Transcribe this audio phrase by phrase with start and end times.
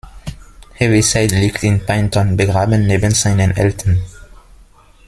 [0.79, 4.01] Heaviside liegt in Paignton begraben neben seinen Eltern.